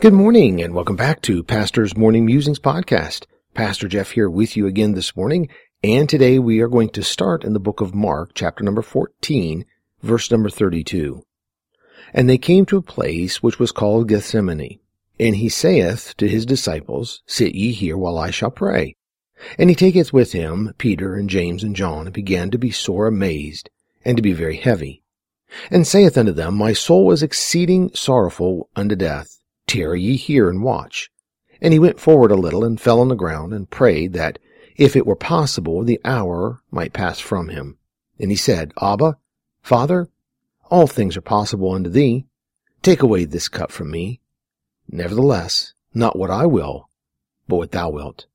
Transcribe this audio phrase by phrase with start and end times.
[0.00, 3.26] Good morning and welcome back to Pastor's Morning Musings podcast.
[3.52, 5.48] Pastor Jeff here with you again this morning.
[5.82, 9.64] And today we are going to start in the book of Mark, chapter number 14,
[10.00, 11.24] verse number 32.
[12.14, 14.78] And they came to a place which was called Gethsemane.
[15.18, 18.94] And he saith to his disciples, Sit ye here while I shall pray.
[19.58, 23.08] And he taketh with him Peter and James and John, and began to be sore
[23.08, 23.68] amazed,
[24.04, 25.02] and to be very heavy.
[25.72, 29.37] And saith unto them, My soul is exceeding sorrowful unto death
[29.68, 31.10] Tarry ye here and watch.
[31.60, 34.40] And he went forward a little and fell on the ground and prayed that,
[34.76, 37.78] if it were possible, the hour might pass from him.
[38.18, 39.18] And he said, Abba,
[39.62, 40.08] Father,
[40.70, 42.24] all things are possible unto thee.
[42.82, 44.20] Take away this cup from me.
[44.88, 46.88] Nevertheless, not what I will,
[47.46, 48.26] but what thou wilt.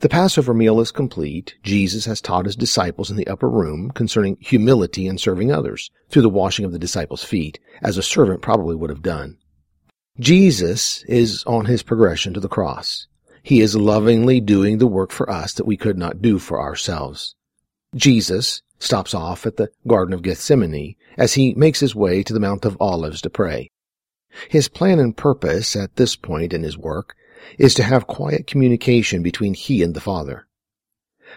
[0.00, 1.54] The Passover meal is complete.
[1.62, 6.22] Jesus has taught his disciples in the upper room concerning humility and serving others through
[6.22, 9.38] the washing of the disciples' feet, as a servant probably would have done.
[10.20, 13.06] Jesus is on his progression to the cross.
[13.42, 17.34] He is lovingly doing the work for us that we could not do for ourselves.
[17.94, 22.40] Jesus stops off at the Garden of Gethsemane as he makes his way to the
[22.40, 23.70] Mount of Olives to pray.
[24.48, 27.14] His plan and purpose at this point in his work
[27.58, 30.46] is to have quiet communication between he and the Father.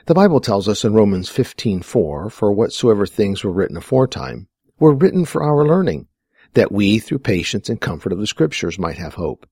[0.06, 4.48] The Bible tells us in Romans 15:4, for whatsoever things were written aforetime
[4.80, 6.08] were written for our learning,
[6.56, 9.48] that we, through patience and comfort of the Scriptures, might have hope.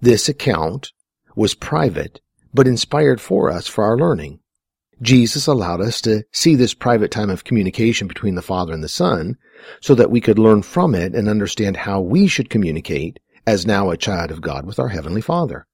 [0.00, 0.92] This account
[1.36, 2.20] was private,
[2.52, 4.40] but inspired for us for our learning.
[5.02, 8.88] Jesus allowed us to see this private time of communication between the Father and the
[8.88, 9.36] Son
[9.80, 13.90] so that we could learn from it and understand how we should communicate as now
[13.90, 15.66] a child of God with our Heavenly Father.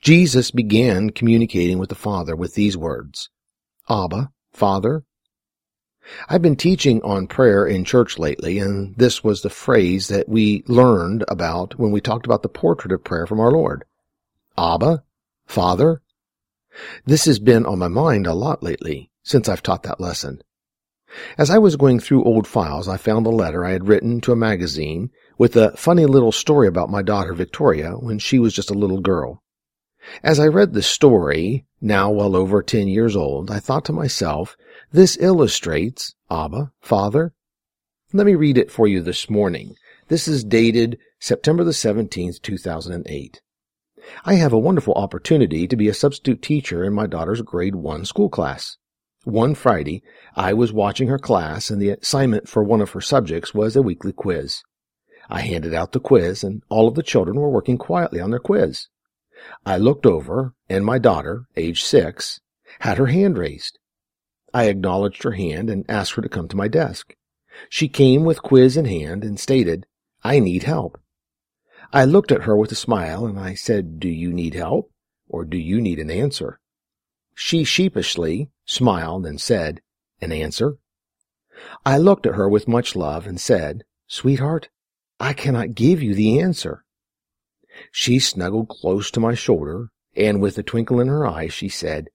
[0.00, 3.28] Jesus began communicating with the Father with these words,
[3.88, 5.04] Abba, Father,
[6.28, 10.62] I've been teaching on prayer in church lately, and this was the phrase that we
[10.66, 13.84] learned about when we talked about the portrait of prayer from our Lord.
[14.56, 15.02] Abba,
[15.46, 16.02] Father.
[17.04, 20.42] This has been on my mind a lot lately since I've taught that lesson.
[21.38, 24.32] As I was going through old files, I found a letter I had written to
[24.32, 28.70] a magazine with a funny little story about my daughter Victoria when she was just
[28.70, 29.42] a little girl.
[30.22, 34.56] As I read the story, now well over ten years old, I thought to myself
[34.92, 37.32] this illustrates, Abba, Father.
[38.12, 39.74] Let me read it for you this morning.
[40.08, 43.40] This is dated September the 17th, 2008.
[44.24, 48.04] I have a wonderful opportunity to be a substitute teacher in my daughter's grade one
[48.04, 48.76] school class.
[49.24, 50.04] One Friday,
[50.36, 53.82] I was watching her class and the assignment for one of her subjects was a
[53.82, 54.62] weekly quiz.
[55.28, 58.38] I handed out the quiz and all of the children were working quietly on their
[58.38, 58.86] quiz.
[59.64, 62.40] I looked over and my daughter, age six,
[62.80, 63.78] had her hand raised.
[64.52, 67.14] I acknowledged her hand and asked her to come to my desk.
[67.68, 69.86] She came with quiz in hand and stated,
[70.22, 71.00] I need help.
[71.92, 74.90] I looked at her with a smile and I said, Do you need help
[75.28, 76.60] or do you need an answer?
[77.34, 79.82] She sheepishly smiled and said,
[80.20, 80.78] An answer?
[81.84, 84.68] I looked at her with much love and said, Sweetheart,
[85.20, 86.84] I cannot give you the answer.
[87.90, 92.08] She snuggled close to my shoulder and with a twinkle in her eye she said,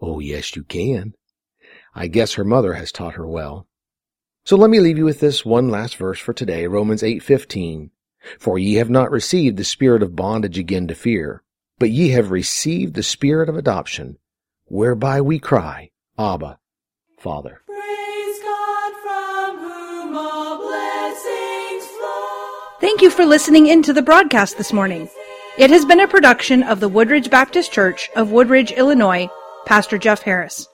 [0.00, 1.14] Oh, yes, you can.
[1.94, 3.66] I guess her mother has taught her well.
[4.44, 7.90] So let me leave you with this one last verse for today, Romans 8:15.
[8.38, 11.42] For ye have not received the spirit of bondage again to fear,
[11.78, 14.18] but ye have received the spirit of adoption,
[14.64, 16.58] whereby we cry, Abba,
[17.18, 17.62] Father.
[22.80, 25.10] Thank you for listening in to the broadcast this morning.
[25.58, 29.28] It has been a production of the Woodridge Baptist Church of Woodridge, Illinois,
[29.66, 30.68] Pastor Jeff Harris.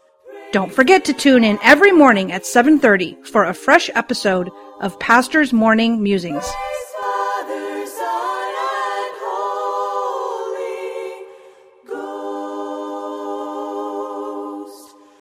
[0.52, 4.50] Don't forget to tune in every morning at 7:30 for a fresh episode
[4.82, 6.44] of Pastor's Morning Musings.